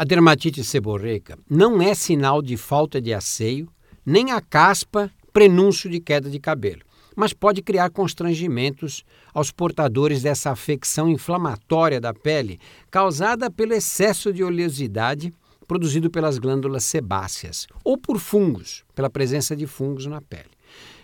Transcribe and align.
A 0.00 0.04
dermatite 0.04 0.62
seborreica 0.62 1.36
não 1.50 1.82
é 1.82 1.92
sinal 1.92 2.40
de 2.40 2.56
falta 2.56 3.00
de 3.00 3.12
asseio, 3.12 3.68
nem 4.06 4.30
a 4.30 4.40
caspa 4.40 5.10
prenúncio 5.32 5.90
de 5.90 5.98
queda 5.98 6.30
de 6.30 6.38
cabelo, 6.38 6.82
mas 7.16 7.32
pode 7.32 7.62
criar 7.62 7.90
constrangimentos 7.90 9.02
aos 9.34 9.50
portadores 9.50 10.22
dessa 10.22 10.52
afecção 10.52 11.08
inflamatória 11.08 12.00
da 12.00 12.14
pele 12.14 12.60
causada 12.92 13.50
pelo 13.50 13.74
excesso 13.74 14.32
de 14.32 14.44
oleosidade 14.44 15.34
produzido 15.66 16.08
pelas 16.08 16.38
glândulas 16.38 16.84
sebáceas 16.84 17.66
ou 17.82 17.98
por 17.98 18.20
fungos, 18.20 18.84
pela 18.94 19.10
presença 19.10 19.56
de 19.56 19.66
fungos 19.66 20.06
na 20.06 20.20
pele. 20.20 20.50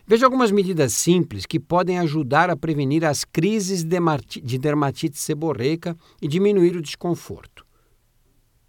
Veja 0.06 0.24
algumas 0.24 0.52
medidas 0.52 0.92
simples 0.92 1.46
que 1.46 1.58
podem 1.58 1.98
ajudar 1.98 2.48
a 2.48 2.56
prevenir 2.56 3.04
as 3.04 3.24
crises 3.24 3.82
de 3.82 4.56
dermatite 4.56 5.18
seborreica 5.18 5.96
e 6.22 6.29
diminuir 6.29 6.76
o 6.76 6.80
desconforto. 6.80 7.64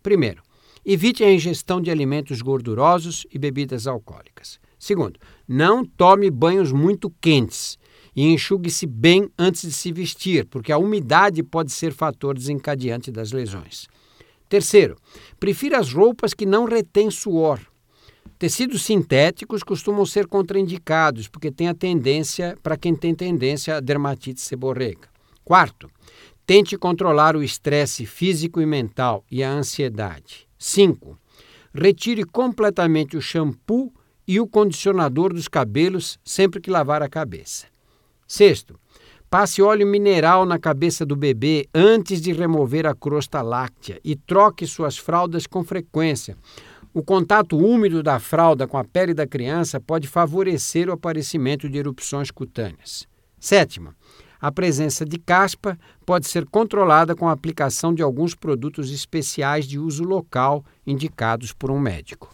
Primeiro, 0.06 0.44
evite 0.86 1.24
a 1.24 1.34
ingestão 1.34 1.82
de 1.82 1.90
alimentos 1.90 2.40
gordurosos 2.40 3.26
e 3.34 3.40
bebidas 3.40 3.88
alcoólicas. 3.88 4.60
Segundo, 4.78 5.20
não 5.48 5.84
tome 5.84 6.30
banhos 6.30 6.72
muito 6.72 7.10
quentes 7.20 7.76
e 8.16 8.32
enxugue-se 8.32 8.86
bem 8.86 9.32
antes 9.36 9.64
de 9.64 9.72
se 9.72 9.92
vestir, 9.92 10.46
porque 10.46 10.72
a 10.72 10.78
umidade 10.78 11.42
pode 11.42 11.72
ser 11.72 11.92
fator 11.92 12.36
desencadeante 12.36 13.10
das 13.10 13.32
lesões. 13.32 13.88
Terceiro, 14.48 14.96
prefira 15.40 15.80
as 15.80 15.92
roupas 15.92 16.36
que 16.36 16.46
não 16.46 16.66
retêm 16.66 17.10
suor. 17.10 17.60
Tecidos 18.38 18.84
sintéticos 18.84 19.64
costumam 19.64 20.06
ser 20.06 20.28
contraindicados, 20.28 21.28
porque 21.28 21.50
tem 21.50 21.68
a 21.68 21.74
tendência, 21.74 22.56
para 22.62 22.78
quem 22.78 22.96
tem 22.96 23.16
tendência 23.16 23.78
a 23.78 23.80
dermatite 23.80 24.40
seborreica. 24.40 25.10
Quarto, 25.44 25.90
tente 26.46 26.78
controlar 26.78 27.36
o 27.36 27.44
estresse 27.44 28.06
físico 28.06 28.62
e 28.62 28.66
mental 28.66 29.24
e 29.32 29.44
a 29.44 29.52
ansiedade. 29.52 30.48
5. 30.58 31.18
Retire 31.74 32.24
completamente 32.24 33.18
o 33.18 33.22
shampoo 33.22 33.92
e 34.28 34.40
o 34.40 34.48
condicionador 34.48 35.34
dos 35.34 35.48
cabelos 35.48 36.20
sempre 36.24 36.62
que 36.62 36.72
lavar 36.72 37.02
a 37.02 37.10
cabeça. 37.10 37.68
Sexto, 38.28 38.80
passe 39.30 39.62
óleo 39.62 39.86
mineral 39.86 40.46
na 40.46 40.58
cabeça 40.58 41.06
do 41.06 41.16
bebê 41.16 41.68
antes 41.74 42.22
de 42.22 42.32
remover 42.32 42.86
a 42.86 42.96
crosta 42.96 43.42
láctea 43.42 44.00
e 44.04 44.16
troque 44.16 44.66
suas 44.66 44.98
fraldas 44.98 45.46
com 45.46 45.64
frequência. 45.64 46.38
O 46.94 47.04
contato 47.04 47.58
úmido 47.58 48.02
da 48.02 48.20
fralda 48.20 48.68
com 48.68 48.78
a 48.78 48.84
pele 48.84 49.14
da 49.14 49.28
criança 49.28 49.82
pode 49.82 50.08
favorecer 50.08 50.90
o 50.90 50.94
aparecimento 50.94 51.70
de 51.70 51.78
erupções 51.78 52.32
cutâneas. 52.32 53.06
Sétimo, 53.38 53.94
a 54.40 54.52
presença 54.52 55.06
de 55.06 55.18
caspa 55.18 55.78
pode 56.06 56.28
ser 56.28 56.46
controlada 56.46 57.16
com 57.16 57.28
a 57.28 57.32
aplicação 57.32 57.94
de 57.94 58.02
alguns 58.02 58.36
produtos 58.36 58.92
especiais 58.92 59.66
de 59.66 59.80
uso 59.80 60.04
local 60.04 60.64
indicados 60.86 61.52
por 61.54 61.72
um 61.72 61.80
médico. 61.80 62.34